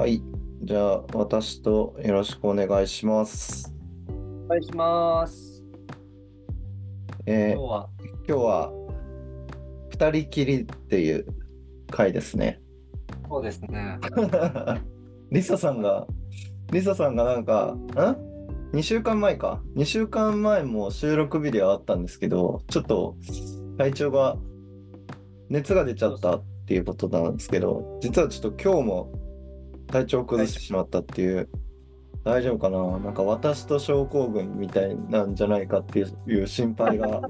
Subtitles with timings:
[0.00, 0.22] はい。
[0.62, 3.70] じゃあ、私とよろしくお願いします。
[4.46, 5.62] お願いします。
[7.26, 7.88] えー今日は、
[8.26, 8.72] 今日は、
[9.90, 11.26] 二人きりっていう
[11.90, 12.62] 回ですね。
[13.28, 13.98] そうですね。
[15.30, 16.06] リサさんが、
[16.72, 17.76] リサさんがなんか、
[18.72, 19.62] ん ?2 週間前か。
[19.76, 23.16] 2週間前も収録日ではあったんですけど、ちょっと
[23.76, 24.38] 体調が、
[25.50, 29.29] 熱が出ちゃったっていうことなんですけど、実はちょっと今日も
[29.90, 31.48] 体調を崩してしまったっていう、
[32.24, 32.98] 大丈夫かな？
[32.98, 37.22] なんか私と症候群みたいなんじゃないかっていう心配が、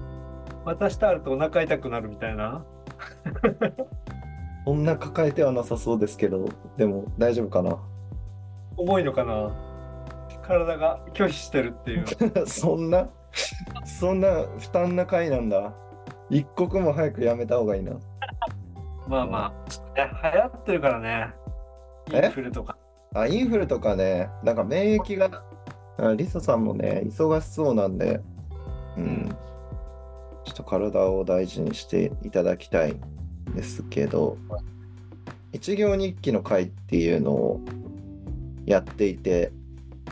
[0.64, 2.64] 私とあるとお腹痛くなるみたいな？
[4.64, 7.78] そんな抱えてはなさそうですけど、でも大丈夫かな？
[8.76, 9.50] 重いのかな？
[10.42, 12.04] 体が拒否してるっていう。
[12.46, 13.08] そんな、
[13.84, 15.72] そんな負担な回なんだ。
[16.30, 17.92] 一刻も早くやめた方がいいな。
[19.06, 19.52] まあま
[19.96, 21.34] あ、ね、流行ってるからね。
[22.12, 22.76] イえンフルとか。
[23.14, 25.44] あ、インフルとかね、なんか免疫が、
[25.98, 28.20] あリサさんもね、忙しそうなんで、
[28.96, 29.28] うん、うん。
[30.44, 34.38] ちょっと体を大事にしていただきたいんですけど、
[35.52, 37.60] 一行日記の会っていうのを
[38.66, 39.52] やっていて、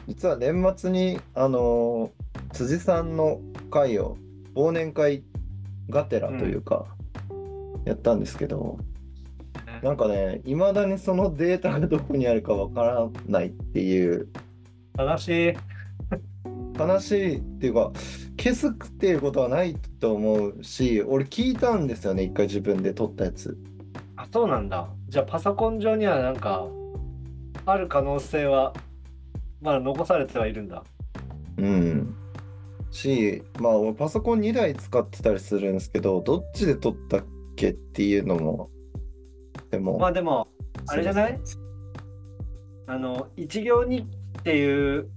[0.07, 2.11] 実は年末に、あの
[2.53, 4.17] 辻さんの会を、
[4.55, 5.25] 忘年会
[5.91, 6.87] がてらというか、
[7.85, 8.79] やったんですけど、
[9.83, 14.29] なんかね、いまだにそのデータがどこにあるかわからないっていう、
[14.99, 15.55] 悲しい。
[16.79, 17.93] 悲しいっていうか、
[18.39, 23.57] 消すっていうことはないと思うし、俺聞いたんですよね、一回自分で撮ったやつ。
[24.17, 24.89] あ、そうなんだ。
[25.09, 26.67] じゃあパソコン上にはなんか、
[27.65, 28.75] ある可能性は、
[29.61, 30.85] まだ残されてはいるんだ。
[31.57, 32.15] うん。
[32.91, 37.25] し、まあ、俺パソコン2台使ってたりするんですけど、どっちで撮ったっ
[37.57, 38.71] けっていうのも、
[39.71, 40.49] でも、まあでも、
[40.89, 41.39] あれじゃない？
[42.87, 45.09] あの、一行日記っていう、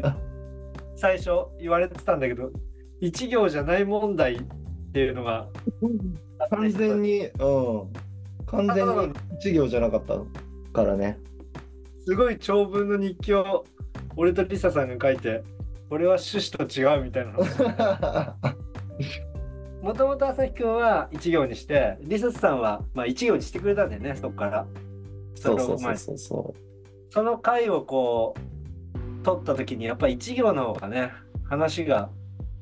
[0.96, 1.30] 最初
[1.60, 2.50] 言われてたんだけど、
[3.00, 4.42] 一行じゃない問題っ
[4.92, 5.48] ていうのが、
[6.50, 7.92] 完全に、うん。
[8.46, 10.20] 完全に一行じゃなかった
[10.72, 11.18] からね。
[12.06, 13.64] すごい長文の日記を
[14.16, 15.42] 俺とリサさんが書いて、
[15.90, 17.38] 俺は趣旨と違うみたいなの。
[19.82, 24.66] もともと朝日くんは一行にして、リサさんはまあ一行にしてくれたんだよね、そこから。
[25.34, 26.54] そうそうそうそうそ
[27.10, 31.12] その回をこう、取った時にやっぱ一行の方がね、
[31.44, 32.10] 話が、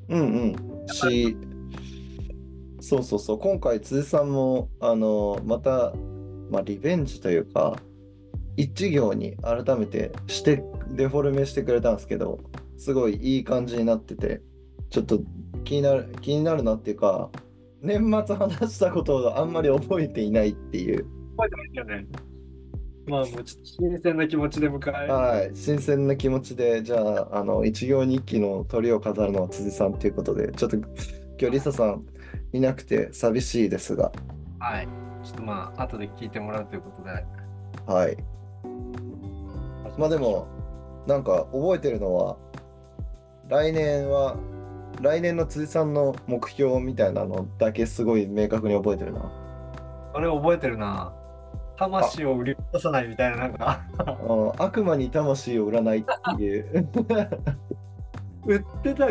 [0.09, 0.17] う。
[0.17, 0.87] うんうん。
[0.87, 1.37] し、
[2.79, 3.39] そうそうそう。
[3.39, 5.93] 今回、辻さんも、あの、また、
[6.51, 7.75] まあ、リベンジというか、
[8.57, 12.39] 一行に改めてして、デフォルメしてくれたんですけど、
[12.77, 14.41] すごいいい感じになってて、
[14.89, 15.19] ちょっと
[15.65, 17.29] 気になる、気になるなっていうか、
[17.81, 21.05] 年末話したことをあんまり覚えていないっていう。
[21.37, 22.07] 覚えてないよね。
[23.07, 25.07] まあもうちょっと新鮮な気持ちで迎え。
[25.07, 30.87] はい、新鮮な気持ちで、じゃあ、あの、一行日記の鳥を飾るのは辻さんということで、ちょっと今
[31.37, 32.05] 日リサさん
[32.53, 34.11] いなくて寂しいですが、
[34.59, 34.87] はい。
[35.23, 37.91] ちょっとまあ、後で聞いてもらうということで。
[37.91, 38.17] はい。
[39.97, 40.47] まあでも、
[41.07, 42.37] なんか覚えてるのは、
[43.49, 44.37] 来年は、
[45.01, 49.31] 来年の辻さんの目標みたいなのだけすごい明確に覚えてるな。
[50.13, 51.13] それ覚えてるな。
[51.77, 53.81] 魂を売り落とさないみたいな、なんか、
[54.27, 56.89] うん悪魔に魂を売らないっていう。
[58.45, 59.07] 売ってた、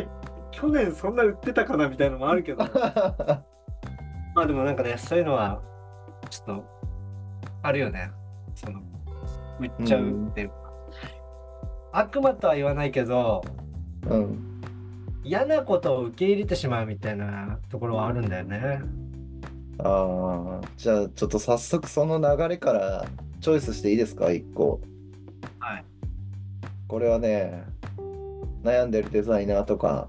[0.51, 2.65] 去年そんな売ってたかなみたいなのもあるけど、
[4.35, 5.61] まあでもなんかね、そういうのは、
[6.31, 6.65] ちょっと、
[7.63, 8.11] あるよね。
[8.55, 8.81] その、
[9.61, 10.55] 売っちゃうっていうか。
[11.93, 13.43] 悪魔とは言わないけど、
[14.09, 14.54] うん。
[15.25, 18.81] 嫌なことを受け入れてしまうみたいなところはあるんだよね。
[19.79, 23.07] ああ、じゃあちょっと早速その流れから
[23.41, 24.81] チョイスしていいですか、一個。
[25.59, 25.85] はい。
[26.87, 27.65] これはね、
[28.63, 30.09] 悩んでるデザイナーとか、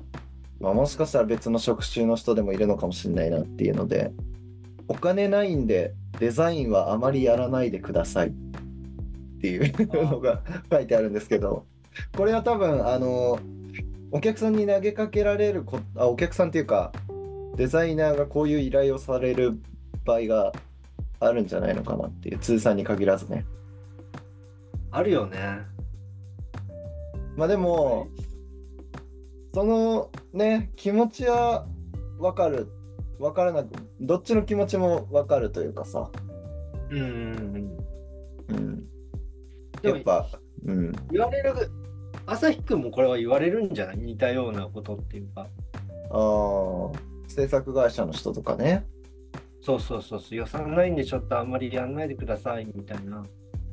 [0.59, 4.11] まあ、もしかしたら別の職種の人でもいるのかもしれないなっていうので、
[4.87, 8.31] お金ないんでデザインはあまりやらないでくださいっ
[9.41, 10.41] ていうのが
[10.71, 11.65] 書いてあるんですけど、
[12.15, 13.39] これは多分、あの、
[14.11, 16.91] お客さんに投げかけられるこあ、お客さんっていうか、
[17.55, 19.59] デザイナーがこういう依頼をされる
[20.05, 20.51] 場合が
[21.19, 23.45] あるんじゃないのかなっていう、通算に限らずね。
[24.91, 25.59] あるよね。
[27.35, 28.07] まあでも、
[29.53, 31.65] そのね、気持ちは
[32.19, 32.67] わかる。
[33.19, 33.69] わからなく、
[34.01, 36.11] どっちの気持ちもわかるというかさ。
[36.89, 37.77] うんうん
[38.49, 38.83] うん。
[39.81, 40.27] やっぱ、
[40.65, 40.91] うん。
[41.11, 41.53] 言われる、
[42.27, 43.97] 朝日くんもこれは言われるんじゃない？
[43.97, 45.47] 似たようなことっていうか。
[46.11, 48.85] ああ、制作会社の人とかね。
[49.61, 53.23] そうそうそうそう、予算ないんでちょっとあんまりやんないでくださいみたいな。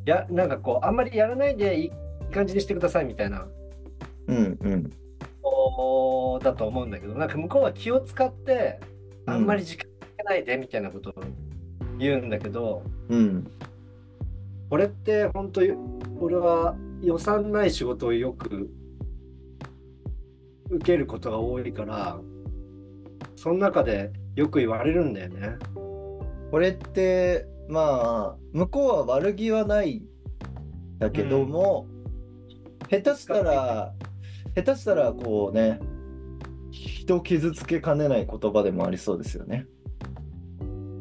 [0.04, 1.92] やなんかこうあんまりやらないでいい
[2.32, 3.46] 感じにしてくださいみたいな
[4.26, 4.90] うんうん。
[5.44, 8.80] おだと思うんだけどなんか向こうは気を使って
[9.26, 11.14] あんまり時間かけないでみたいなことを
[11.98, 13.50] 言うんだけど、うん。
[14.70, 15.72] これって本当に
[16.18, 18.70] 俺は予算ない仕事をよく
[20.70, 22.20] 受けることが多いから
[23.36, 25.56] その中でよく言われるんだよね。
[26.50, 30.02] これって、まあ、向こうは悪気はない
[30.98, 31.86] だけども、
[32.88, 33.92] 下手したら、
[34.54, 35.80] 下手したらこうね、
[36.70, 39.66] 人を傷つけかねない言葉でもありそうですよね。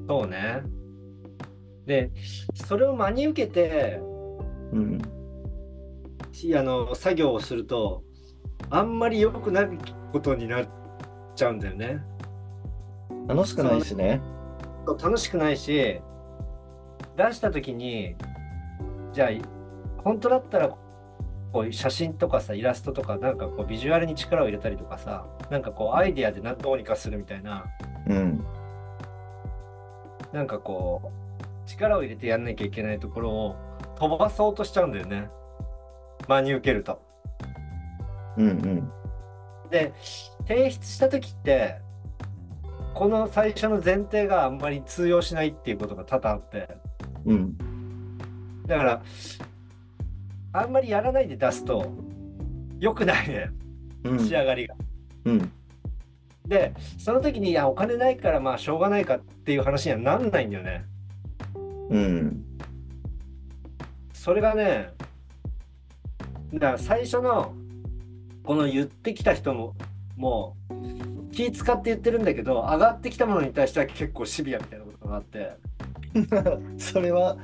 [0.08, 0.64] そうね。
[1.86, 2.12] で
[2.54, 4.00] それを真に受けて
[4.74, 5.21] うん。
[6.42, 8.04] しあの作業をすると
[8.70, 9.68] あんまり良くない
[10.12, 10.68] ことになっ
[11.36, 12.02] ちゃうんだよね。
[13.28, 14.22] 楽しくないしね。
[14.86, 16.02] 楽しくないし
[17.16, 18.16] 出した時に
[19.14, 19.30] じゃあ
[20.04, 20.80] 本当だったらこ
[21.60, 27.66] う写真とかさイラストとかなんかこうビジュアルに力を入れたりとかさなんかこうアイデアでなどうにかするみたいな
[28.08, 28.44] うん。
[30.34, 31.12] なんかこ
[31.66, 33.56] う力を入れてやんなきゃいけないところを
[33.96, 35.30] 飛ばそうとしちゃうんだよね
[36.28, 37.02] 真に受けると。
[38.38, 38.92] うんうん。
[39.70, 39.94] で
[40.48, 41.80] 提出した時って
[42.94, 46.78] この最初の前提があんまり通用しないっていうことが多々あって
[47.26, 47.58] うん。
[48.68, 49.02] だから
[50.54, 51.92] あんまりやらないで出すと
[52.80, 53.50] 良くないね
[54.04, 54.20] うん。
[54.20, 54.76] 仕上がりが。
[55.26, 55.52] うん。
[56.46, 60.86] でその時にいやお金ないからまあしょうがないかっていう話にはなんないんだよね。
[61.90, 62.46] うん。
[64.14, 64.90] それがね
[66.54, 67.54] だから最初の
[68.44, 69.76] この言ってきた人も
[70.18, 75.58] もう気使って言ってるんだけど上がってきたものに対しては結構シビアみたいなことがあって
[76.78, 77.38] それは、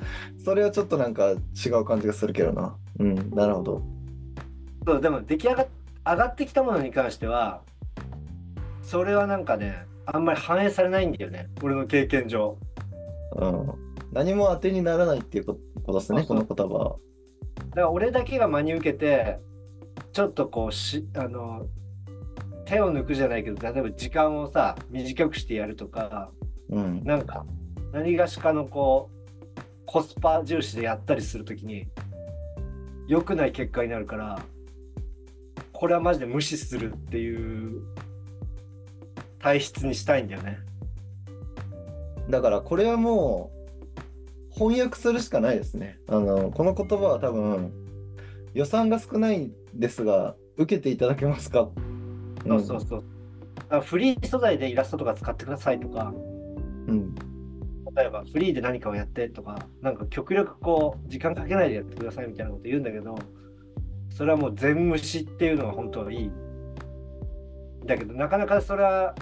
[0.44, 2.76] それはちょっとなんか違う感じがするけどな。
[2.98, 3.30] うん。
[3.30, 3.82] なるほど。
[4.86, 5.66] そうでも出来上がっ
[6.06, 7.60] 上がってきたものに関しては
[8.82, 12.56] それはなんかねあんまり反映されないんだよね俺の経験上。
[13.36, 13.72] うん。
[14.12, 16.96] 何も当てにならないっていうことですね、この言葉
[17.78, 19.38] から俺だけが真に受けて
[20.12, 21.66] ちょっとこうしあの
[22.64, 26.30] 手を抜くじゃないけど例えば時間をさ短くしてやるとか
[26.70, 27.02] うん。
[27.04, 27.46] なんか
[27.92, 29.10] 何がしかのこ
[29.56, 31.86] うコスパ重視でやったりするときに
[33.06, 34.42] 良くない結果になるから
[35.72, 37.80] これはマジで無視するっていう
[39.38, 40.58] 体質にしたいんだよね。
[42.28, 43.57] だからこれはもう
[44.58, 45.98] 翻訳するしかないですね。
[46.08, 47.72] あの、この言葉は多分
[48.54, 51.68] 予算が少ないですが、受けていただけますか？
[52.46, 53.04] そうそうそう。
[53.70, 56.12] あフリー素材でイラストとか使ってくださいとか、
[56.86, 57.14] うん。
[57.94, 63.16] 例えばフリーで何かをやってとか、なんか極力こう、時間かけないでやってくださいみたいなこと言うんだけど、
[64.10, 66.30] それはもう全無視っていうのが本当はいい。
[67.86, 69.14] だけど、なかなかそれは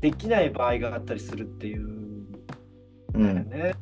[0.00, 1.86] できない場合があったりするっていう
[3.14, 3.22] うん。
[3.22, 3.74] だよね。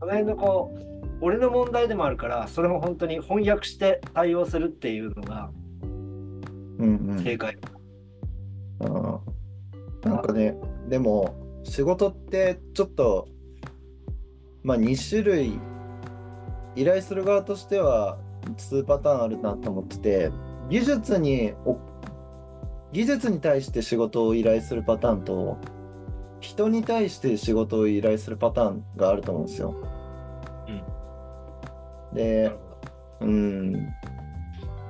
[0.00, 0.84] その辺のこう、
[1.20, 5.50] 俺の問題でもあるから、それも本当に翻訳して対応するっていうのが
[6.78, 6.96] うん。
[7.08, 7.22] うん。
[7.22, 7.56] 正解。
[8.80, 10.54] あーなんかね、
[10.88, 13.28] でも仕事ってちょっと、
[14.62, 15.58] まあ2種類、
[16.76, 20.30] 依頼する側としては2パターンあるなと思ってて、
[20.68, 21.78] 技術にお、
[22.92, 25.56] 技術に対して仕事を依頼するパターンと、
[26.44, 29.74] 人に対して仕事を依頼するパターンがあると思うんですよ。
[32.12, 32.52] で、
[33.20, 33.88] うん、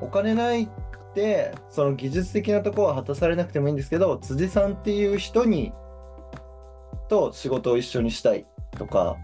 [0.01, 0.73] お金ないく
[1.15, 5.73] て、その技術的なところは果たされなくてもいいんですけど、辻さんっていう人に、
[7.09, 9.17] と仕事を一緒にしたいとか、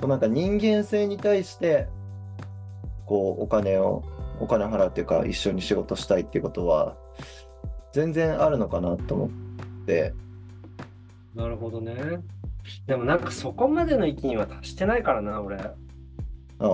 [0.00, 1.88] そうなんか人間性に対して、
[3.06, 4.02] こう、お金を、
[4.40, 6.96] お金払うっていうか、一緒に仕事したいっていうことは、
[7.92, 9.30] 全然あるのかなと思っ
[9.86, 10.14] て、
[11.34, 11.94] なるほどね。
[12.86, 15.56] でもなんかそこまでの域には達してないからな、俺。
[15.56, 15.70] あ
[16.60, 16.66] あ、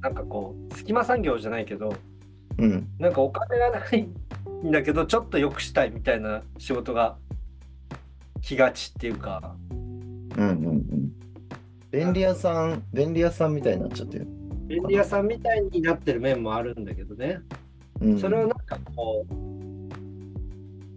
[0.00, 1.94] なんかこう、隙間産業じゃないけど、
[2.58, 4.02] うん、なんかお金がない
[4.64, 7.16] んだけど、ちょっと良くしたいみたいな仕事が
[8.42, 11.12] 来がちっていうか、うん、うん、うん。
[11.90, 14.26] 便利屋さん、便利屋さんみたいになっちゃってる。
[14.66, 17.40] 便利屋さんみたいになってる面もあるんだけどね。
[18.00, 19.51] うん、それをなんかこう、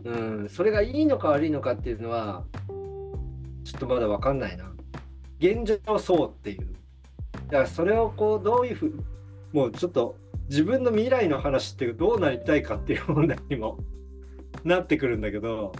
[0.05, 2.45] うん、それがいいのか悪いのかっていうのは、
[3.63, 4.71] ちょっとまだわかんないな。
[5.39, 6.75] 現状そうっていう。
[7.47, 9.03] だからそれをこう、どういうふう、
[9.51, 10.15] もうちょっと
[10.47, 13.79] 自分の未来の話ってどうなりたいかっていう問題にも
[14.63, 15.74] なってくるんだけど、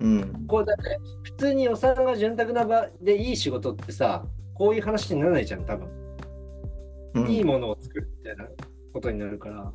[0.00, 5.88] うん、こうだって普通に予算が潤沢な場でいい仕事ってさ、こういう話にならないじゃん、多分。
[7.14, 8.48] うんいいものを作るみたいな
[8.92, 9.72] ことになるから。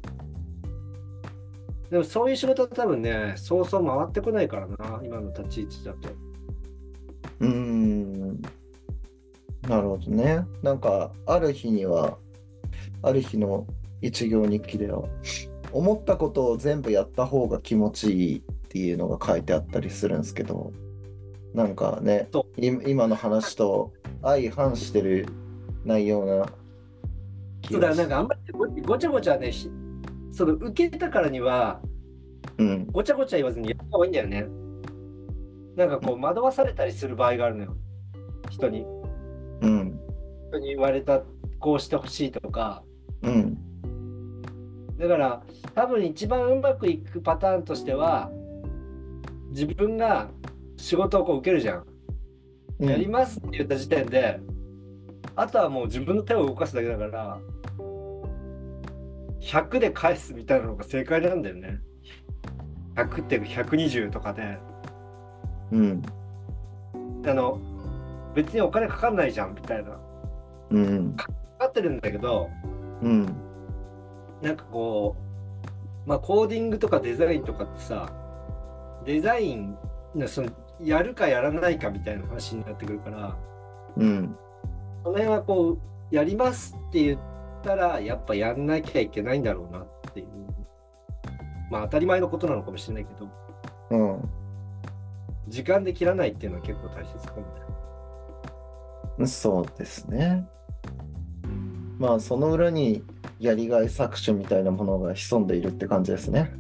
[1.95, 6.09] でもそういう仕事は多分ね、そうそう回ってこないからな、今の立ち位置だと。
[7.39, 8.41] うーん。
[9.61, 10.45] なるほどね。
[10.61, 12.17] なんか、ある日には、
[13.01, 13.65] ある日の
[14.01, 15.03] 一行日記では、
[15.71, 20.73] 思ったことを全部やった方が気持ちいいっていうのが書いてあったりするんですけど、
[21.53, 22.27] なんかね
[22.59, 25.27] 今の話と相反してる
[25.85, 26.45] 内容な
[27.61, 29.71] 気そうだ、なんかあんまりごごちゃごちゃね、し
[30.35, 31.79] その受けたからには、
[32.57, 34.45] うん、ごちゃごちゃ言わずにやった方がいいんだよね。
[35.77, 37.77] なんかこう、惑わされたりする場合があるのよ。
[38.49, 38.85] 人に。
[39.61, 39.99] うん、
[40.49, 41.21] 人に言われた、
[41.59, 42.83] こうしてほしいとか。
[43.21, 43.57] うん、
[44.97, 48.29] だから、多分一番うまくいくパターンとしては、
[49.51, 50.29] 自分が
[50.75, 51.85] 仕事をこう受けるじゃん。
[52.79, 54.37] うんやりますって言った時点で、
[55.37, 57.39] あとはもう自分の手を動かすだけだから、
[59.45, 61.79] 100で返すみたいなのが正解なんだよね。
[62.95, 64.57] 100って120とかで、
[65.71, 66.01] うん、
[67.25, 67.59] あの、
[68.33, 69.91] 別にお金かかんないじゃんみたいな。
[69.91, 69.99] か
[70.71, 71.27] うん、か
[71.67, 72.49] ってるんだけど、
[73.03, 73.25] うん、
[74.41, 75.15] なんかこ
[76.05, 78.11] う、まあコーディングとかデザインとかってさ、
[79.05, 79.77] デザイン
[80.15, 80.49] のその
[80.81, 83.37] やるかやらないかみたいな話になってくるから、
[83.97, 84.35] うん、
[85.03, 85.77] その辺はこ
[86.11, 87.19] う、やりますって言っ
[87.65, 90.27] たら、やっぱやんなきゃいけないんだろうなっていう。
[91.71, 93.29] まあ当たり前のことなのかもしれないけど、
[93.89, 94.29] うん。
[95.47, 97.41] 時間で切らないっていうのは結構大切かも
[99.19, 99.27] ね。
[99.27, 100.47] そうですね。
[101.97, 103.03] まあ、その裏に
[103.39, 106.51] やりがい搾取みたいなものが潜んでいるって感じですね。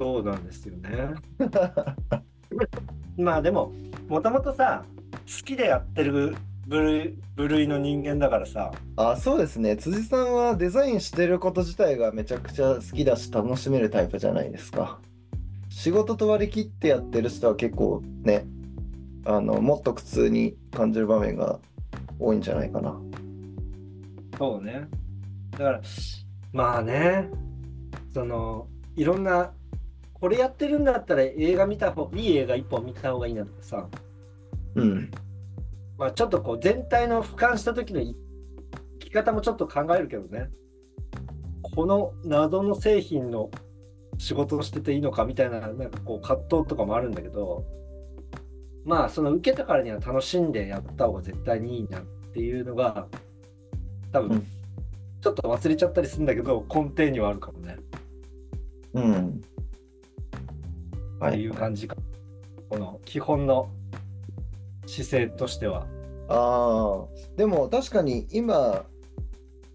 [0.00, 1.14] そうなんですよね。
[3.16, 3.72] まあでも、
[4.08, 6.34] もともとさ、好きでやってる
[6.66, 9.76] 部類部類の人間だからさ、あ、そうですね。
[9.76, 14.98] 辻さんはデザインしてること自体がめちゃくちゃ好きだし楽しめるタイプじゃないですか。
[15.68, 18.46] 仕事と割り切ってやってる人は結構ね、
[19.26, 21.58] あの、もっと苦痛に感じる場面が
[22.18, 22.96] 多いんじゃないかな。
[24.38, 24.86] そうね。
[25.52, 25.80] だから、
[26.52, 27.28] まあね、
[28.12, 29.52] その、いろんな、
[30.12, 33.88] これやってるんだったら映画見た方、いい映画一本見た方がいいなとかさ、
[34.76, 35.10] うん。
[35.98, 38.16] まあちょっとこう全体の俯瞰した時の生
[38.98, 40.50] き方もちょっと考えるけどね。
[41.62, 43.50] この謎の製品の
[44.18, 47.64] 仕事をしてていいのかみたいな、なんかこう葛藤とかもあるんだけど、
[48.84, 53.06] まあその受けたからには楽しんでやった方が絶対にいいなっていうのが、
[54.12, 54.46] 多分うん
[55.20, 57.78] ちょっと忘れちゃったりするんだけど、根底にはあるかもね。
[58.92, 59.42] うん。
[61.26, 61.96] っていう感じか。
[62.68, 63.70] この基本の
[64.86, 65.86] 姿勢としては。
[66.28, 68.84] ああ、でも確かに今、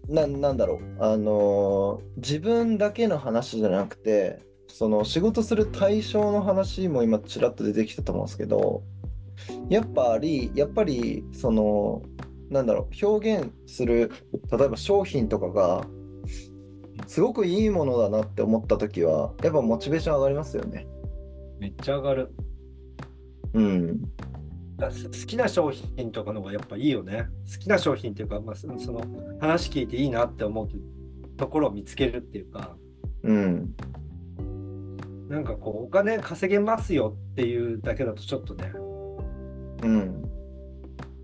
[0.08, 8.82] な、なんだろう、あのー自分だけの話じゃなくて、その仕事する対象の話も今ちらっと出てきたと思うんですけど、
[9.68, 12.02] やっぱり、やっぱり、その、
[12.50, 14.10] なんだろう、表現する、
[14.50, 15.86] 例えば商品とかが、
[17.06, 20.86] すごくいいものだなって思った時は、やっぱモチベーション上がりますよね。
[21.58, 22.32] めっちゃ上がる。
[23.54, 24.00] うん。
[24.88, 27.28] 好きな商品とかの方がやっぱいいよね。
[27.52, 29.02] 好きな商品っていうか、まあ、そその
[29.40, 30.68] 話聞いていいなって思う
[31.36, 32.76] ところを見つけるっていうか、
[33.22, 33.74] うん。
[35.28, 38.72] なんかこう、お金稼げますよっていうだけだとちょっとね、
[39.82, 40.24] うん。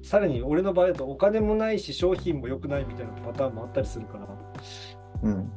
[0.02, 4.28] さらに俺の場合だとお金もないし商品も良くないみたいなパターンもあったりするから、
[5.22, 5.50] うん。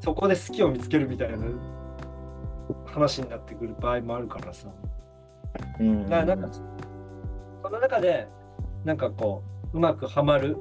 [0.00, 1.38] そこで好きを見つけるみたいな
[2.86, 4.68] 話になってくる場合もあるからさ。
[5.80, 6.04] うん。
[6.04, 6.58] だからなんか、
[7.62, 8.28] その中で、
[8.84, 10.56] なんかこう、うまくはまる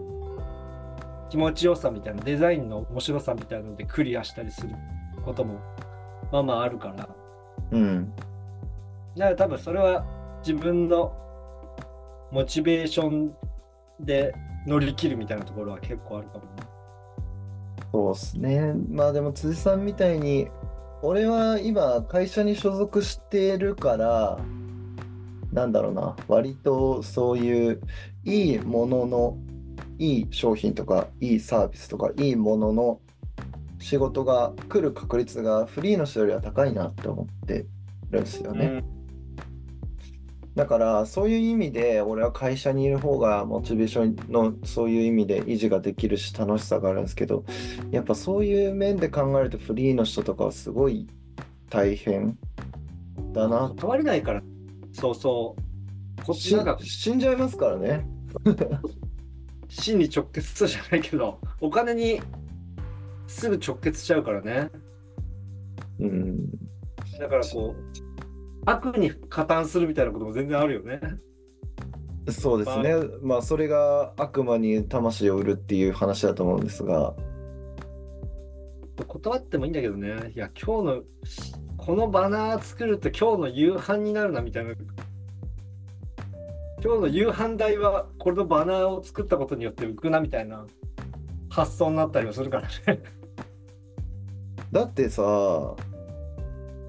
[1.29, 4.75] 気持ちよさみたいな、デザインの面白さみたいなのでクリアしたりする
[5.23, 5.59] ことも、
[6.31, 7.15] まあまああるから、だか
[7.71, 8.13] うん。
[9.15, 10.05] ら多分それは
[10.45, 11.13] 自分の
[12.31, 13.35] モチベーション
[13.99, 14.33] で
[14.67, 16.49] 乗り切るみたいなところは結構あるかもね。
[17.91, 18.73] そうですね。
[18.89, 20.47] まあでも辻さんみたいに、
[21.01, 24.37] 俺は今会社に所属してるから、
[25.51, 27.81] なんだろうな、割とそういう
[28.25, 29.37] いいものの、
[29.97, 33.01] いい商品とか、いいサービスとか、いいものの
[33.79, 37.65] 仕事が来る確率がフリーの人よりは高いなって思って
[38.11, 38.83] るんですよね。
[40.55, 47.45] だからそういう意味で俺は会社にいる方がモチベーションのそういう意味で維持ができるし楽しさがあるんですけど
[47.91, 51.07] やっぱそういう面で考えるとフリーの人とかはすごい
[51.69, 52.37] 大変
[53.31, 54.41] だな断れないから、
[54.99, 56.25] そうそう。
[56.25, 58.05] こっちしなんか、死んじゃいますからね。
[59.69, 62.21] 真に直結じゃないけど、お金に
[63.27, 64.69] すぐ直結しちゃうからね。
[65.99, 66.49] うん。
[67.19, 67.99] だからこう、
[68.65, 70.99] 悪に加担するみたいなことも全然あるよね。
[72.29, 72.95] そうですね。
[73.21, 77.15] まあ、それが悪魔に魂を売るっていう話だと思うんですが、
[79.07, 80.31] 断ってもいいんだけどね。
[80.35, 81.03] いや、今日の、
[81.79, 84.73] このバナー作ると今日の夕飯になるなみたいな。
[86.83, 90.65] 今日の夕飯代はこれのバナーを作ったことによって浮くなみたいな
[91.49, 93.01] 発想になったりもするからね。
[94.71, 95.23] だってさ、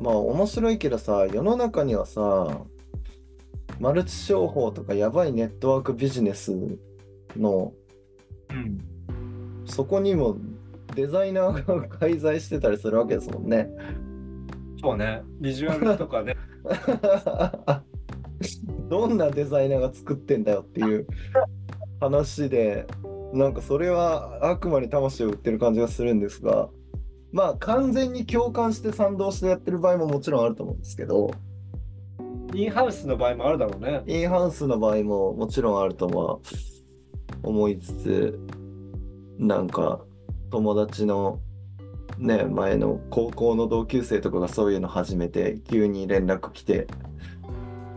[0.01, 2.61] まあ面白いけどさ、世の中にはさ、
[3.79, 6.53] マルチ商法とかやばいネットワークビジネス
[7.37, 7.73] の、
[8.51, 8.79] うん。
[9.65, 10.37] そこにも
[10.95, 13.71] デザイナーが 介在してたりするわけですもんね。
[14.81, 15.23] そうね。
[15.41, 16.37] ビジュアルとかね。
[18.89, 21.07] どんなデザイナーが作ってんだよっていう
[22.01, 22.87] 話で、
[23.33, 26.69] なんかそれは悪魔に魂を売ってる感じがするんですが、
[27.33, 31.31] まあ完全に共感して賛同してやってる場合ももちろんあると思うんですけど、
[32.55, 34.03] インハウスの場合もあるだろうね。
[34.07, 36.39] インハウスの場合ももちろんあるとは
[37.43, 38.41] 思いつつ、
[39.39, 40.01] なんか
[40.51, 41.39] 友達の
[42.21, 46.87] ね、前の高校の同級生とかがそういうの始めて、急に連絡来て、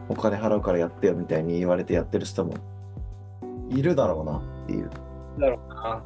[0.07, 2.53] お金払うからやってよみたいに言われてやってる人も
[3.69, 4.89] いるだろうなっていう。
[5.39, 6.03] だろうな。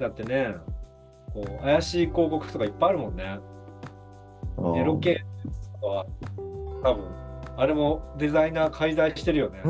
[0.00, 0.56] だってね、
[1.32, 3.38] こう怪しい広告とかいっぱいあるもんね。
[4.56, 5.24] うんエロ系
[5.72, 6.06] とかは
[6.82, 7.04] 多分
[7.56, 9.60] あれもデザイナー介在してるよね。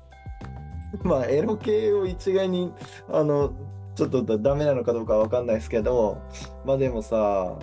[1.02, 2.72] まあエロ系を一概に
[3.10, 3.52] あの
[3.94, 6.22] ちょっとだダメなのかどうかわかんないですけど
[6.64, 7.58] まあでもさ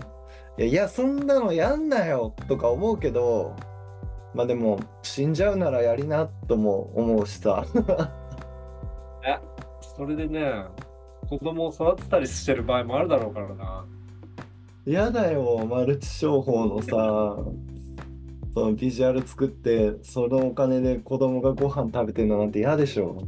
[0.58, 3.56] いやいやそんなのやんなよとか思うけど
[4.34, 7.66] まあでも死んじゃうならやりなとも思うしさ
[10.00, 10.64] それでね、
[11.30, 13.86] 子供を育てたりしてる場合もあるだろうからな。
[14.86, 17.36] やだよマルチ商法のさ
[18.54, 23.28] そのビジュアル作ってそのお金で子供がご飯食べてるのなんて嫌でしょ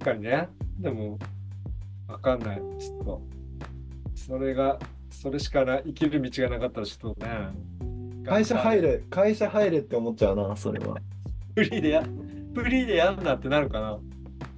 [0.00, 0.48] 確かにね。
[0.80, 1.20] でも、
[2.12, 2.62] わかんない。
[2.78, 3.22] ちょっと、
[4.14, 4.78] それが、
[5.10, 7.50] それしかな生きる道がなかったらちょっとね。
[8.24, 10.96] 会社入れ会社入れって思っちゃうなそれは。
[11.56, 12.04] フリーでや、
[12.54, 13.98] フリーでやんなってなるかな。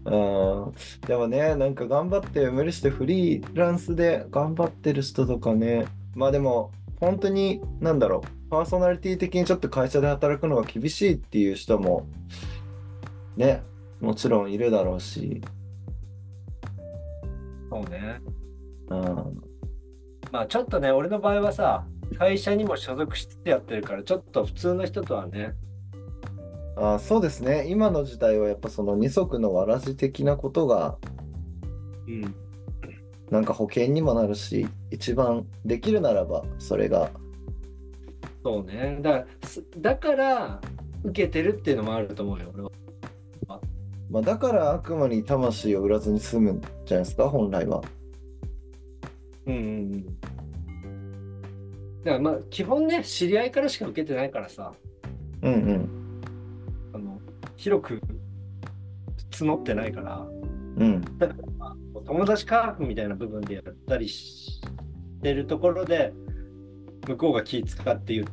[0.07, 0.73] うん
[1.07, 12.07] でもね、なんか頑張って、無理してフリーランスで頑張ってる人とかね、まあでも、本当に、なんだろう、パーソナリティ的にちょっと会社で働くのが厳しいっていう人も、
[13.37, 13.62] ね、
[14.01, 15.40] もちろんいるだろうし、
[17.75, 18.21] そうね。
[18.89, 19.43] うん、
[20.31, 21.85] まあちょっとね、俺の場合はさ、
[22.17, 25.55] 会社にも所属してやってるから、ちょっと普通の人とはね、
[26.77, 30.97] あそうですね、今の時代はやっぱその二足のわらじ的なことが、
[32.07, 32.35] うん、
[33.31, 37.11] なんか保険にもなるし、一番できるならば、それが、
[38.45, 38.99] そうね。
[39.01, 40.61] だから、すだから
[41.03, 42.71] 受けてるっていうのもあると思うよ、俺は。
[44.11, 47.83] まあ、だから悪魔に魂を売らずに済むんじゃないですか、本来は。
[49.47, 50.05] うんうんうん。
[50.05, 50.11] だ
[52.05, 54.73] からまあ、基本ね、知り合いからしか受けてないからさ、
[55.43, 56.21] うんうん。
[56.93, 57.19] あの
[57.57, 58.01] 広く
[59.31, 60.27] 募ってないから、
[60.77, 61.03] うん。
[62.07, 64.61] 友達カーフみたいな部分でやったりし
[65.23, 66.12] てるところで、
[67.07, 68.27] 向こうが気使って言っ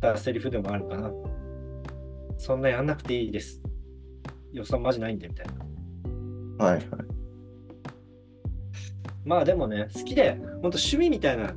[0.00, 1.10] たセリフでもあるかな。
[2.38, 3.60] そんなやんなくていいです。
[4.56, 5.46] 予算マジないんでみたい
[6.58, 6.64] な。
[6.64, 6.84] はいはい。
[9.26, 11.54] まあでもね、好きで、本当趣味みたいな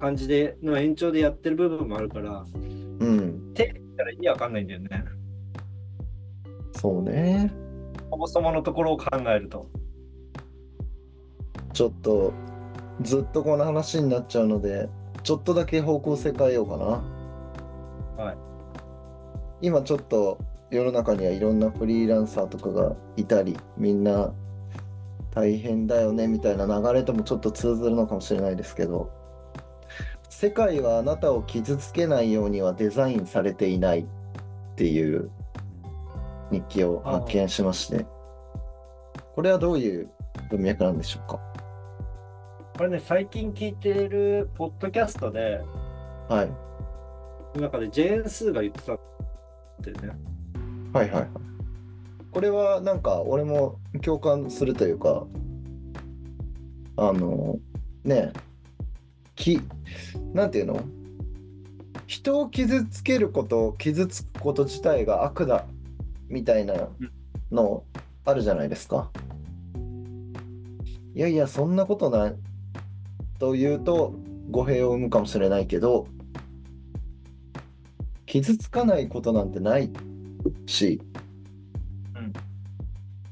[0.00, 2.58] 感じでの延長でやってる部分もあるから、う
[3.06, 3.52] ん。
[3.54, 5.04] 手言ったら意味わかんないんだよね。
[6.72, 7.52] そうね。
[8.10, 9.68] そもそものところを考えると。
[11.72, 12.32] ちょっと、
[13.02, 14.88] ずっとこの話になっちゃうので、
[15.22, 18.24] ちょっとだけ方向性変えようかな。
[18.24, 18.36] はい。
[19.60, 20.38] 今ちょっと
[20.70, 24.32] 世の中にはいろんなフリーランサーとかがいたり、みんな
[25.30, 29.10] 大変だよねみたいな流れともちょっと通ずるのかもしれないですけど、
[30.28, 34.04] 世界はあなたを傷つけないようにはデザインされていないっ
[34.74, 35.30] ていう
[36.50, 38.06] 日記を発見しまして、
[39.34, 40.10] これはどういう
[40.50, 41.40] 文脈なんでしょうか？
[42.76, 45.60] これね、最近聞いてるポッドキャストで、
[46.28, 46.50] はい。
[47.56, 49.00] の中でジェーン・スーが言ってたっ
[49.82, 50.12] てね。
[50.96, 51.28] はいはいはい。
[52.30, 55.26] これはなんか俺も共感するというか、
[56.96, 57.58] あの、
[58.02, 58.32] ね、
[59.34, 59.60] き、
[60.32, 60.80] なんていうの？
[62.06, 65.66] 人を傷つけること、傷つくこと自体が悪だ
[66.28, 66.88] みたいな
[67.52, 67.84] の
[68.24, 69.10] あるじゃないですか。
[71.14, 72.34] いやいや、そんなことない
[73.38, 74.14] と言うと
[74.50, 76.06] 語弊を生むかもしれないけど、
[78.24, 79.90] 傷つかないことなんてない
[80.66, 81.00] し、
[82.14, 82.32] うん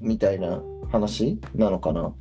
[0.01, 2.15] みたいな話なのかな？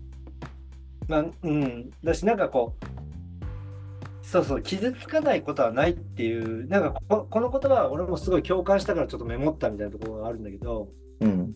[1.07, 1.91] まあ、うん。
[2.03, 10.87] だし、なんかこう、そうそう、傷つかないことはないっていう、なんかここの言葉は俺もすごい共感したからちょっとメモったみたいなところがあるんだけど、
[11.19, 11.53] うん。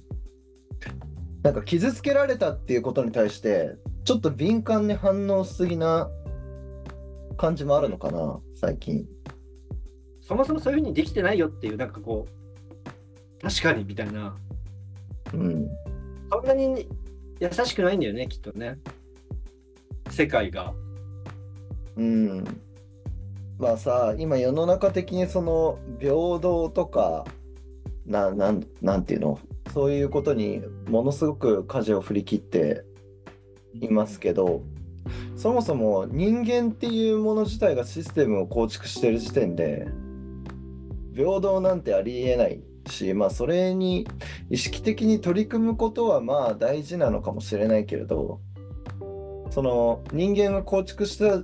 [1.43, 6.09] なんか傷つけられたっていうことに対して、ちょっと敏感に反応しすぎな
[7.37, 9.07] 感じもあるのかな、最近。
[10.21, 12.31] そもそもそういうふうにできてないよっていう、なんかこう、
[13.41, 14.35] 確かにみたいな、
[15.33, 15.69] うん。
[16.31, 16.87] そんなに
[17.39, 18.77] 優しくないんだよね、きっとね。
[20.09, 20.73] 世界が。
[21.95, 22.43] うん。
[23.59, 27.25] まあさ、今世の中的にその平等とか、
[28.05, 29.39] な、なん、なんていうの、
[29.73, 32.83] そういうことにものすごく舵を振り切って
[33.73, 34.61] いますけど、
[35.35, 39.87] そもそも人間っていうもの自体がシステムを構築してる時点で、
[41.13, 44.07] 平等なんてありえないし、まあそれに
[44.49, 48.39] 意識的に取り組むことはまあ大事なのかもしれないけれど、
[49.49, 51.43] その人間が構築した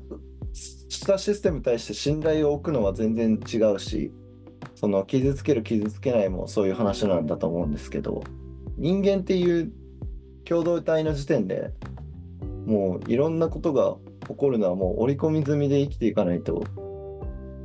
[0.53, 4.11] したシステムに対して信頼を置くのは全然違うし、
[4.75, 8.23] その傷つける傷つけないもそういう話なんだと思うんですけど、
[8.77, 9.71] 人間っていう
[10.45, 11.71] 共同体の時点で
[12.65, 13.95] もういろんなことが
[14.27, 16.63] 起こるのはもう織り込み済みで生きていかないと。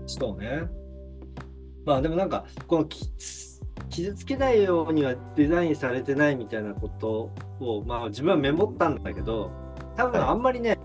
[0.06, 0.62] そうね。
[1.84, 2.88] まあでもなんか、この
[3.88, 9.50] 傷つけないようにはデザインされてないみたいなことを、まあ自分はメモったんだけど、
[9.96, 10.78] 多分あんまりね、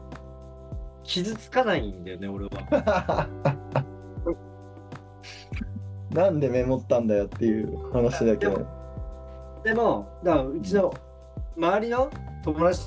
[1.03, 3.27] 傷つかないんだよね、俺は。
[6.11, 8.65] なんでメモったんだよっていう話だけど。
[9.63, 10.93] でも、だからうちの
[11.57, 12.09] 周りの
[12.43, 12.81] 友達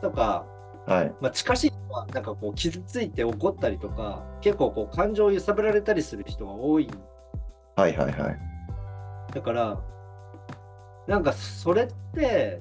[0.00, 0.44] とか、
[0.86, 1.14] はい。
[1.20, 6.90] まあ、近しい人はなんかこう傷ついて怒ったりとか、結構こう感情を揺さぶられたりする人が多い。
[7.76, 8.49] はいはいはい。
[9.34, 9.80] だから、
[11.06, 12.60] なんかそれって、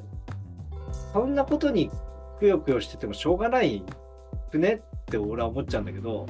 [1.13, 1.89] そんなことに
[2.39, 3.84] くよくよしててもしょうがない
[4.51, 6.25] くねって俺は思っちゃうんだけど、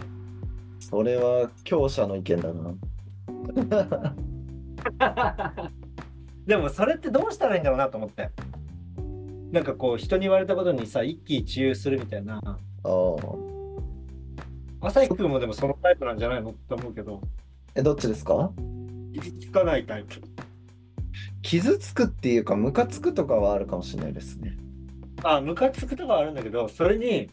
[0.79, 2.73] それは強者の意見だな。
[6.45, 8.29] でもそれってどうしたらいいんだろうなと思って。
[9.51, 12.39] なんかこう人に言われたことにさ、一喜一憂するみたいな。
[12.45, 13.17] ああ。
[14.81, 17.19] 朝日くんもでもそのタイプなんじゃないのって思うけど、
[17.75, 18.51] え、どっちですか？
[19.13, 20.21] 傷つかないタイプ。
[21.41, 24.57] 傷つくっていうか、ムカつくとかはあるかもしれないですね。
[25.23, 27.29] あ、ムカつくとかはあるんだけど、それに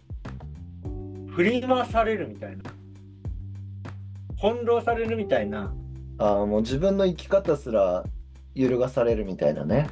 [1.29, 2.63] 振り回されるみたいな。
[4.37, 5.75] 翻弄されるみたいな。
[6.19, 8.05] ああ、もう自分の生き方すら
[8.55, 9.89] 揺るがされるみたいなね。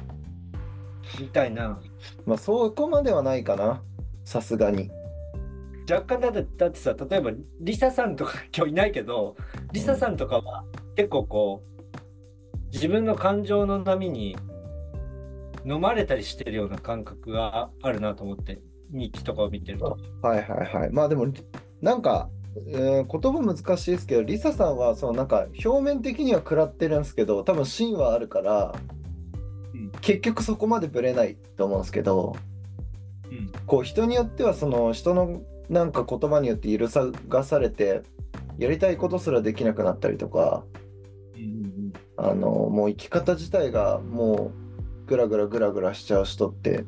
[1.19, 1.79] みたいな。
[2.25, 3.81] まあ、そこまではないかな。
[4.23, 4.89] さすがに。
[5.89, 9.35] 若干だってだってさ例えばリサさんとか今日いないけど
[9.71, 10.63] リサさんとかは
[10.95, 11.74] 結構こう
[12.75, 14.35] 自分の感情の波に
[15.65, 18.59] 飲まれたりしてるような感覚があるなと思って
[18.91, 19.97] 日記とかを見てると。
[20.21, 20.91] はいはいはい。
[20.91, 21.27] まあでも、
[21.81, 22.29] なんか、
[22.67, 28.75] えー言葉難しいですけど、リサさんは、そのなんか、表面的には食らってるんですけど、多分芯はあるから、
[29.73, 32.35] うん結局そこまでぶれないと思うんですけど、
[33.31, 36.87] うんこう人によってはその人のなんか言葉によって揺る
[37.29, 38.03] がされて
[38.57, 40.63] やりたいことすらできなくなったりとか
[42.29, 44.51] あのもう生き方自体がも
[45.05, 46.85] うグラグラグラグラしちゃう人って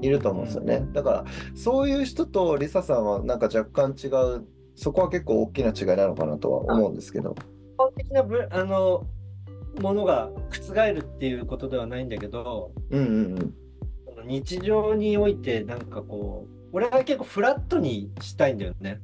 [0.00, 0.86] いると思うんですよね。
[0.92, 7.34] だからそういう人とリサさんはなんか若干違うそこは結構大きな違いなのかなとは思うんですけど。
[7.74, 9.06] 一般的なぶあの
[9.80, 14.26] ものが覆るっていうことではないんだけどうんうんうん。
[14.26, 19.00] 日常においてなんかこう俺は結構フラットにしたいんだよね。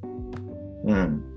[0.85, 1.34] うん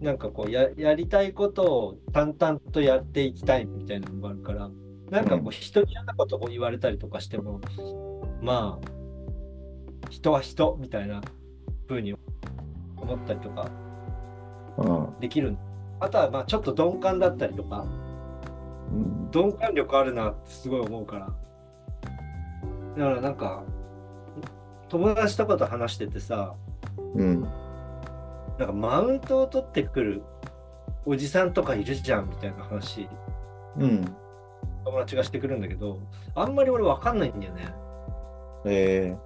[0.00, 4.70] なんかこうややりたいことを淡々とやっていきたいみたいなのがあるから
[5.10, 7.60] なんかこうんう人に嫌なことを言われたりとかしても、
[8.40, 11.22] まあ人は人みたいな
[11.88, 12.14] 風に
[12.96, 13.70] 思ったりとか
[14.78, 15.20] うん。
[15.20, 15.56] できる
[16.00, 17.86] あとはまあちょっと鈍感だったりとか
[18.90, 19.30] うん。
[19.32, 21.26] 鈍感力あるなってすごい思うから。
[22.96, 23.64] だからなんか
[24.88, 26.54] 友達とかと話しててさ
[27.14, 27.63] うん
[28.58, 30.22] なんかマウントを取ってくる
[31.04, 33.08] おじさんとかいるじゃんみたいな話。
[33.78, 34.04] うん。
[34.84, 35.98] 友達がしてくるんだけど
[36.34, 37.74] あんまり俺わかんないんだよね。
[38.66, 39.16] え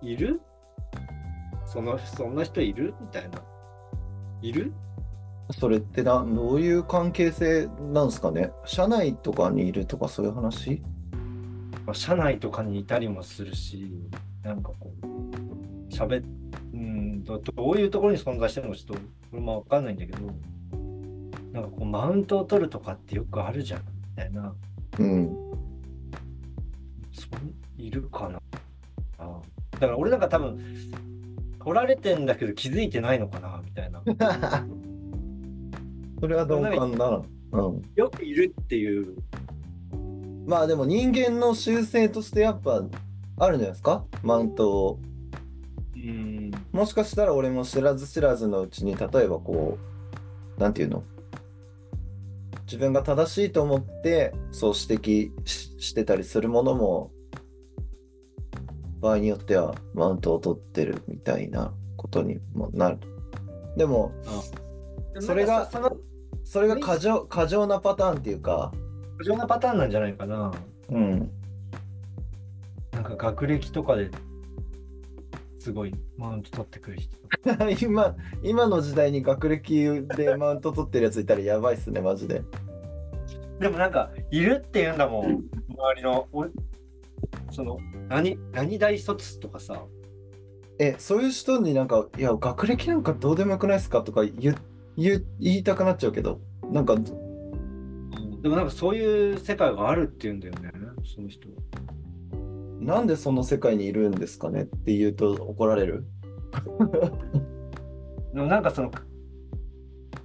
[0.00, 0.40] いる？
[1.66, 2.94] そのそんな人いる？
[3.00, 3.42] みたいな。
[4.42, 4.72] いる？
[5.48, 8.52] ー、それってなどういう関係性なんですかね？
[8.64, 10.82] 社内とかにいるとかそういう話？
[11.84, 13.92] まあ、社内とかにいたりもするし、
[14.42, 15.06] なんかこう、
[15.92, 16.43] 喋っ、うん
[17.24, 20.18] ど、どういうところに存在してるのかちょっと、これもわかんないんだけど、
[21.52, 24.54] なんかこう、マウントを取るとかってよくあるじゃん、みたいな。
[24.98, 25.36] うん。
[27.76, 28.40] いるかな
[29.18, 29.40] あ
[29.72, 30.58] だから俺なんか多分、
[31.58, 34.02] 取られてんだけど気づいてないのかな、みたいな。
[36.20, 37.22] それは同感だな。
[37.52, 37.82] うん。
[37.94, 39.16] よくいるっていう、
[40.46, 42.84] まあでも人間の習性としてやっぱ
[43.38, 44.04] あるんじゃないですか？
[44.22, 45.00] マウントを。
[45.96, 46.33] うん、
[46.74, 49.78] もしかしたら俺も知らず知らずのうちに例えばこ
[50.58, 51.04] うなんていうの？
[52.66, 57.12] 自分が正しいと思ってそう指摘ししてたりするものも
[59.00, 62.98] 場合によってはマウントを取ってるみたいなことにもなる。
[63.76, 64.12] でも
[65.20, 65.70] それが
[66.42, 68.72] それが過剰過剰なパターンっていうか、
[69.18, 70.52] 過剰なパターンなんじゃないかな。
[70.88, 71.30] うん、
[72.90, 74.10] なんか学歴とかで
[75.64, 77.16] すごいマウント取ってくる人。
[77.80, 82.42] 今今の時代に学歴でマウント取ってるやついたらやばいっすねマジで。
[83.58, 85.42] でもなんかいるって言うんだもん、周
[85.96, 86.28] りの。
[86.32, 86.50] 俺
[87.50, 87.78] その
[88.10, 89.86] 何何大卒とかさ、
[90.78, 94.54] え、そういう人になんか、いや、学歴なんかどうでもよくないですかとか言
[94.98, 100.72] 言言いたくなっちゃうけど、なんか、でもなんかそういう世界があるって言うんだよね、
[101.06, 101.54] その人は。
[102.80, 106.04] なんでその世界にいるんですかねって言うと怒られる？
[108.34, 108.90] でもなんかその、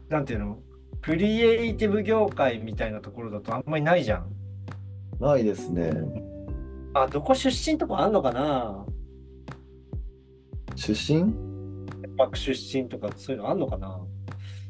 [0.09, 0.59] なんていうの、
[1.01, 4.31] クリエイティブ業界みたいなところだとあんまりないじゃん。
[5.19, 5.93] ないですね。
[6.93, 8.85] あ、どこ出身とかあんのかな？
[10.75, 11.33] 出身？
[12.17, 14.01] バック出身とかそういうのあんのかな？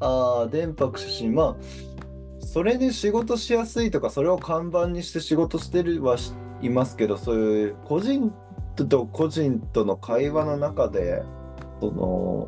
[0.01, 1.29] ああ、電白出身。
[1.29, 8.33] まあ、それで仕事しやすいとか、それを看板にして仕事してるはしいますけど、そういう個人
[8.75, 11.23] と個人との会話の中で、
[11.81, 12.47] その、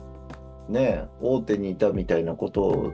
[0.69, 2.93] ね、大手にいたみたいなことを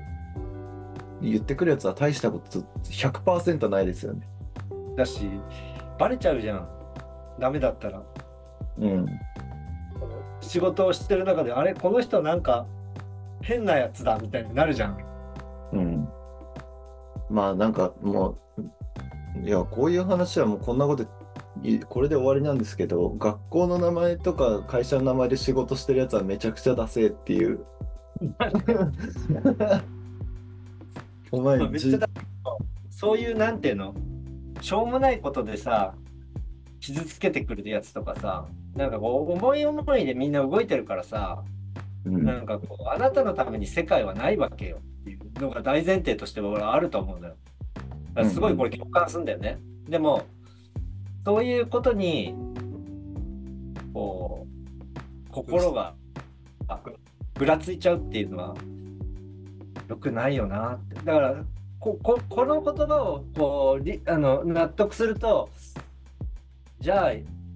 [1.21, 4.27] 言ってくるやつは大したこと100%ないですよね。
[4.95, 5.30] だし、
[5.99, 6.67] バレちゃうじゃん。
[7.39, 8.01] ダメだったら。
[8.80, 9.06] うん。
[10.41, 12.65] 仕事をしてる中で、あれ、この人なんか
[13.41, 14.97] 変なやつだみたいになるじゃん。
[15.73, 16.10] うん。
[17.30, 18.63] まあなんかもう、
[19.43, 21.06] いや、こういう話はもうこんなこと、
[21.63, 27.65] いこれで終わりなんですけど、学校の名前とか会社の名前で仕事してるやつはめちゃくちゃダセーっていう。
[31.32, 31.60] お前
[32.89, 33.93] そういうなんていうの？
[34.62, 35.93] しょうもないことでさ
[36.80, 41.43] 傷つけてくるやつとかさなんかこう思い思いでみんな動いてるからさ
[42.06, 47.36] うんなんかこうあなたのために世界はないわけよっていうのが大前提として俺はあると思うんだよ。
[48.17, 49.60] だからすごいこれ共感するんだよね。
[49.88, 50.23] でも
[51.23, 52.34] そういうことに
[53.93, 54.47] こ
[55.30, 55.93] う心が
[56.67, 56.82] あ
[57.36, 58.56] ぐらついちゃうっていうのは
[59.88, 60.95] 良くないよなって。
[60.95, 61.43] だから
[61.80, 65.49] こここの言葉をこうりあの納得すると
[66.80, 67.12] じゃあ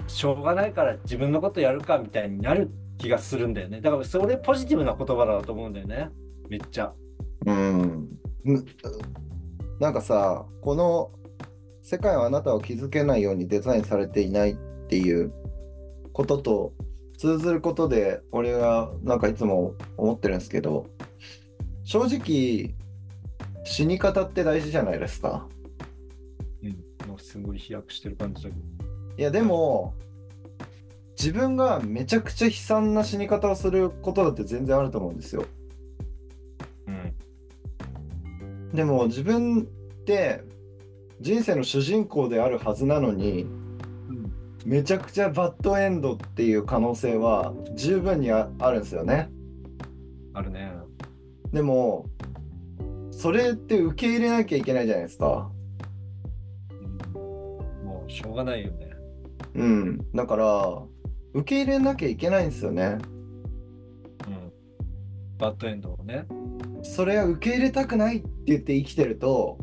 [0.07, 2.69] しょうがないから自分のことやるかみたいになる
[2.99, 3.81] 気がするんだよね。
[3.81, 6.09] だからそれポジティブな言葉だと思うんだよね。
[6.49, 6.93] めっちゃ。
[7.47, 8.09] うん。
[9.81, 11.11] むなんかさ、この
[11.81, 15.33] 世界はあなたを気づけないようにデザインされていないっていう
[16.13, 16.73] ことと
[17.17, 20.85] 通ずることで、俺がなんかいつも思ってるんですけど、
[21.83, 22.75] 正直、
[23.63, 25.47] 死に方って大事じゃないですか。
[26.61, 26.69] うん。
[27.09, 28.61] もうすごい飛躍してる感じだけど。
[29.17, 29.95] いや、でも、
[31.17, 35.45] 自分がめちゃくちゃ悲惨な死に方をすることだって全然あると思うんですよ。
[38.73, 39.63] でも自分っ
[40.05, 40.43] て
[41.19, 43.45] 人生の主人公であるはずなのに
[44.65, 49.29] めちゃくちゃバッドエンドっていう可能性は十分にああるんですよね。
[50.33, 50.71] あるね。
[51.51, 52.05] でも
[53.11, 55.51] それって受け入れなきゃいけないじゃないですか。
[56.71, 57.23] うん、
[57.85, 58.91] もうしょうがないよね。
[59.55, 60.11] うん。
[60.13, 60.81] だから
[61.33, 62.97] 受け入れなきゃいけないんですよね。
[64.27, 64.53] うん。
[65.37, 66.25] バッドエンドをね。
[66.83, 69.57] それは受け入れたくないって言って生きてると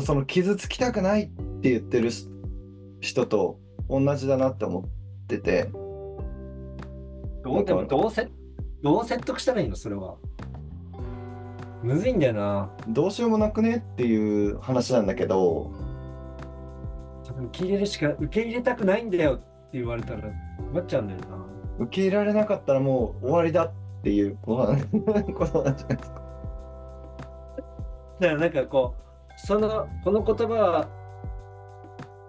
[0.00, 1.26] その傷つきたくないっ
[1.60, 2.28] て言ってるし
[3.00, 5.70] 人と同じだなって思ってて。
[7.42, 8.28] どうでもどうせ
[8.82, 9.76] どう説得したらいいの？
[9.76, 10.16] それは。
[11.82, 12.70] むずいんだよな。
[12.88, 15.72] どうしようもなくねっていう話なんだけど、
[17.50, 20.30] 受け入れるしか受け入れたくないんだよって言われたら
[20.72, 21.26] 困っちゃうんだよな。
[21.78, 24.72] 受け入れられなかったらもう終わりだっっていうこと
[25.62, 26.22] なんじゃないですか？
[28.20, 30.88] だからなんかこうそのこの言葉は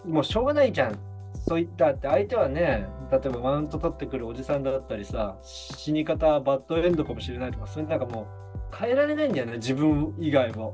[0.05, 0.97] もうしょうがないじゃん。
[1.47, 10.73] そういったって相手はね、例えばマウント取ってくるおじさんだったりさ、死に方はバッドエンドかもしれないとか、そういうなんかもう変えられないんだよね、自分以外を。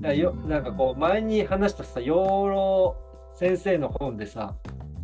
[0.00, 2.96] だよなんかこう前に話したさ、養老
[3.34, 4.54] 先生の本でさ、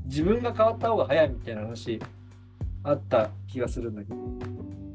[0.06, 2.00] 自分が変わった方が早いみたいな話
[2.82, 4.16] あった気がするんだけど、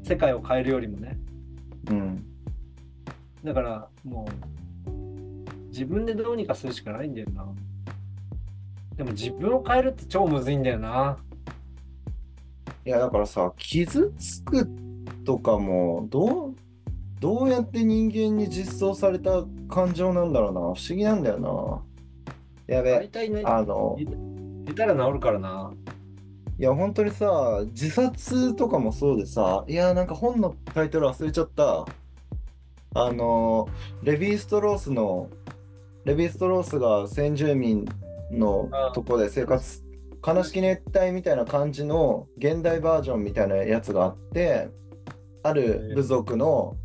[0.08, 1.18] 世界を変えるよりもね。
[1.90, 2.24] うん。
[3.44, 4.26] だからも
[4.86, 4.90] う
[5.68, 7.46] 自分でどうにかするしかないんだよな。
[8.96, 11.18] でも自分を変えるって超むずいんだよな。
[12.84, 14.66] いや、だからさ、傷つく
[15.24, 16.54] とかも、どう、
[17.20, 20.60] どうやって人間に実装された感情なんだろうな。
[20.60, 21.84] 不思議なんだよ
[22.66, 22.74] な。
[22.74, 23.96] やべ大、体ね、あの、
[24.66, 25.70] いたら治るからな。
[26.58, 31.86] いや、本当にさ、自殺とかもそうでさ、いや、なんか本のタイトル忘れちゃった。
[32.94, 33.68] あの、
[34.02, 35.30] レヴィ・ストロースの、
[36.04, 37.86] レヴィ・ストロースが先住民
[38.32, 39.84] のあとこで生活、
[40.26, 44.68] 悲しき熱帯みたいな感じの現代バージョンみたいなやつがあって、
[45.44, 46.76] ある部族の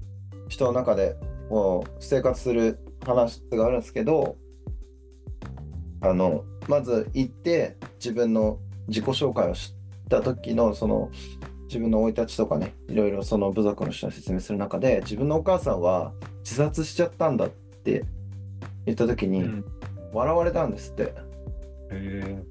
[0.50, 1.16] 人の中で
[1.50, 4.36] こう生活する話があるんですけど、
[6.02, 9.74] あの、まず行って自分の自己紹介をし
[10.10, 11.10] た時のその
[11.68, 18.04] 自分の生い立ちとかねいろいろその部族の人に説明する中で自分のお母さんは自殺しちゃったんだって
[18.86, 19.66] 言った時にうん。
[20.14, 21.14] 笑われたんですって、
[21.90, 22.44] へ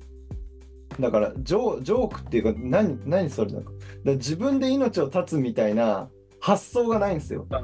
[0.99, 3.71] だからジョージョークっていうか何何それなんか。
[4.05, 6.09] だ自分で命を絶つみたいな
[6.41, 7.47] 発想がないんですよ。
[7.53, 7.55] え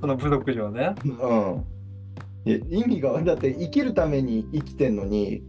[0.00, 0.94] その部族上ね。
[1.04, 1.64] うん。
[2.46, 5.42] 意味がだって生きるために生きてんのに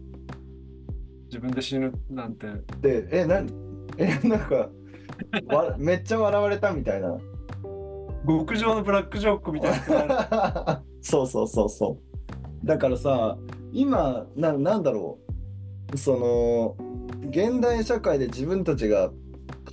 [1.30, 2.48] 自分で死ぬなんて。
[2.80, 3.42] でえな
[3.96, 4.68] えなんか
[5.46, 7.16] わ めっちゃ笑われたみたいな。
[8.26, 10.82] 極上のブラックジョークみたいな。
[11.00, 11.98] そうそうそうそ
[12.62, 12.66] う。
[12.66, 13.38] だからさ
[13.72, 15.18] 今ななんだろ
[15.94, 15.96] う。
[15.96, 16.76] その
[17.28, 19.12] 現代社会で自分たちが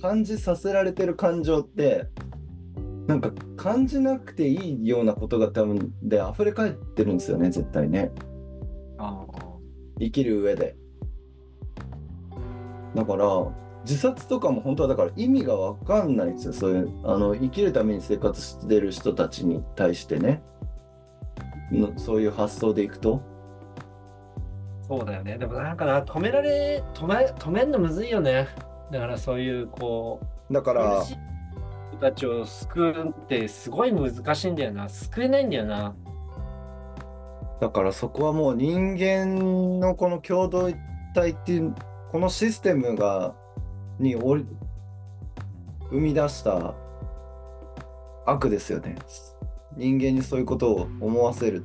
[0.00, 2.06] 感じさせられてる感情って
[3.06, 8.12] なんか感じなくていいようなことが多分で溢れ返ってるんですよね絶対ね。
[8.98, 9.24] あ
[10.00, 10.76] 生きる上で
[12.94, 13.26] だから
[13.82, 20.42] 自殺とかも本当はだから意味が分かんないんですよそういうあの生きるために生活してる人たちに対してね
[21.70, 23.22] のそういう発想でいくと
[24.88, 25.36] そうだよね。
[25.36, 28.48] でもなんかな、止められ、止め、止めんのむずいよね。
[28.90, 30.18] だからそういう、こ
[30.50, 31.18] う、だから人
[32.00, 34.88] たちを救うってすごい難しいんだよな。
[34.88, 35.94] 救えないんだよな。
[37.60, 40.70] だからそこはもう人間のこの共同
[41.14, 41.74] 体っていう
[42.10, 43.34] このシステムが
[43.98, 44.46] におり
[45.90, 46.74] 生み出した
[48.26, 48.96] 悪ですよね。
[49.76, 51.64] 人間にそういうことを思わせる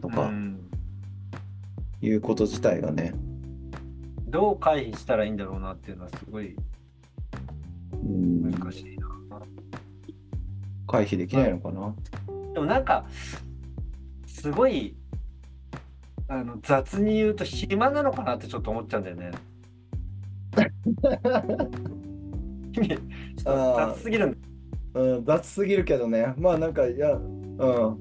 [0.00, 0.60] とかうん。
[2.00, 3.14] いうこと自体がね、
[4.28, 6.54] どう回避したらいいんだろうなっていうのはすごい
[7.92, 8.50] うん。
[8.50, 9.08] 難しいな。
[10.86, 11.94] 回避できないのかな、
[12.52, 13.06] でもなんか、
[14.26, 14.94] すごい、
[16.28, 19.32] あの雑に言うと暇なのかなってちょっと思っちゃうんだよね。
[20.54, 24.36] ちょっと雑すぎるんだ。
[24.94, 26.34] うん、雑すぎるけどね。
[26.36, 27.96] まあなんかいや、うん、考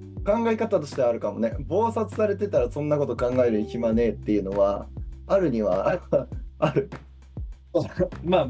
[0.47, 1.55] え方としてはあるかもね。
[1.59, 4.87] 暴殺されてたらそんなこと考える暇ねえっていうのは
[5.27, 5.99] あるには
[6.59, 6.89] ある。
[8.23, 8.49] まあ、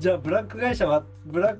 [0.00, 1.56] じゃあブラック会社は、ブラ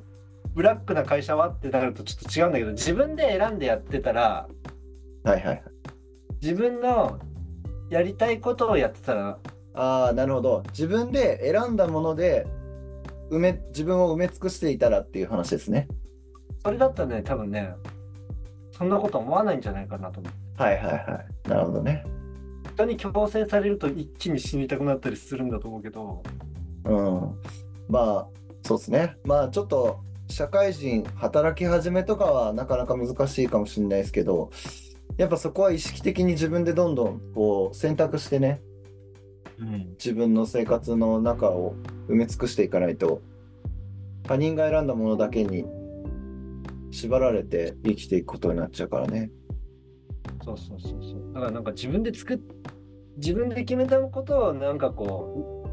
[0.55, 4.49] ブラックな会社はってなるとちょっと違うんだけど、自分で選んでやってたら、
[5.23, 5.63] はいはい。
[6.43, 7.19] 自分の
[7.91, 9.39] やりたいことをやってたら、
[9.77, 10.63] ああなるほど。
[10.69, 12.47] 自分で選んだもので
[13.31, 15.89] 埋め自分を埋め尽くしていたらっていう話ですね。
[16.65, 17.75] それだったらね、多分ね、
[18.73, 20.63] そんなこと思わないんじゃないかなと思う。
[20.63, 21.49] はいはいはい。
[21.49, 22.05] なるほどね。
[22.75, 26.23] 人に強制されると一気に死にたくなったりするんだと思うけど、
[26.85, 27.35] うん。
[27.89, 28.27] まあ
[28.63, 29.17] そうですね。
[29.25, 34.51] まあちょっと社会人働き始めとかはなかなか難しいかもしれないですけど
[35.17, 38.76] やっぱそこは意識的に自分でどんどんこう選択してねうん、
[39.99, 41.75] 自分の生活の中を
[42.09, 43.23] 埋め尽くしていかないと
[44.25, 45.65] 他人が選んだものだけに
[46.91, 49.31] 縛られて生きていくことになっちゃうからね。
[50.45, 51.33] そうそうそうそう。
[51.35, 52.41] だからなんか自分で作っ、
[53.17, 55.65] 自分で決めたことをなんかこ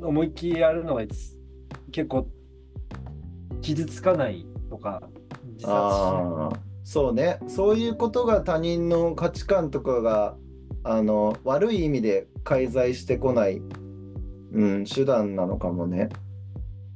[0.00, 1.02] う、思いっきりやるのが
[1.90, 2.28] 結構
[3.60, 5.02] 傷つかないとか、
[5.54, 6.54] 自殺
[6.84, 10.36] しそうねそういうことが他人の価値観とかが
[10.84, 13.62] あの悪い意味で介在してこない、
[14.52, 16.08] うん、手段なのかもね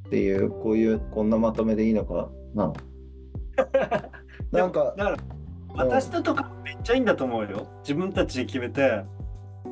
[0.06, 2.72] っていうこういうこんなまとめでいいのかな。
[4.52, 5.16] なんかだから
[5.74, 7.66] 私ととかめっちゃいいんだと思うよ。
[7.82, 9.04] 自分たちで決めて、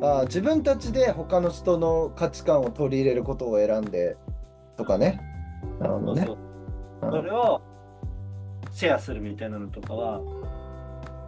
[0.02, 4.16] あー自分たちで他の人の価値観を取り入れることを選んで
[4.76, 5.20] とかね。
[5.80, 6.28] なるほどね。
[7.00, 7.60] それを
[8.70, 10.20] シェアするみたいなのとかは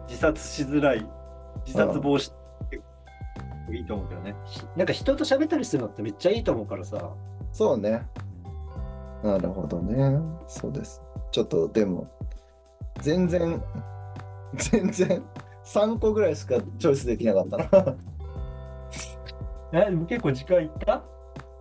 [0.07, 1.05] 自殺しづらい
[1.65, 2.31] 自殺防止
[3.73, 4.35] いいと思うけどね。
[4.45, 7.11] ひなんか人と喋ったりするのってめっちゃいいと思うからさ。
[7.51, 8.01] そうね。
[9.23, 10.19] なるほどね。
[10.47, 11.01] そうです。
[11.31, 12.09] ちょっとでも、
[13.01, 13.61] 全然、
[14.55, 15.23] 全然、
[15.65, 17.95] 3個ぐらいしかチョイスできなかったな。
[19.87, 21.03] え、でも結構時間いった？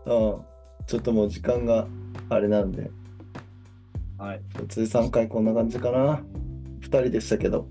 [0.06, 0.40] うん。
[0.86, 1.86] ちょっともう時間が
[2.28, 2.90] あれなんで、
[4.18, 4.42] はい。
[4.68, 6.20] 通3回こんな感じかな。
[6.80, 7.66] 2人でしたけど。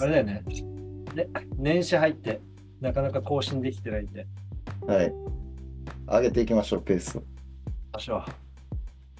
[0.00, 0.44] あれだよね。
[1.14, 2.40] で年始入って
[2.80, 4.26] なかなか更新できてないんで。
[4.86, 5.12] はい。
[6.06, 7.22] 上げていきましょう、ペースを。
[7.92, 8.24] ましょう。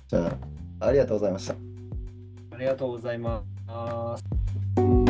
[0.09, 0.37] じゃ
[0.81, 1.55] あ、ありがとうございました。
[2.53, 3.43] ありがとうございま
[4.17, 5.08] す。